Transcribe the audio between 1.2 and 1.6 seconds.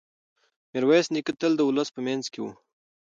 تل